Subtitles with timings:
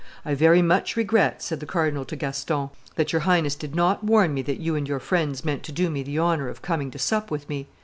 [0.25, 4.33] "I very much, regret," said the cardinal to Gaston, "that your Highness did, not warn
[4.33, 6.97] me that you and your friends meant to do me the honor of coming to
[6.97, 7.67] sup with me.